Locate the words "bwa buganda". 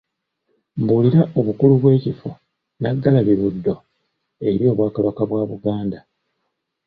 5.29-5.99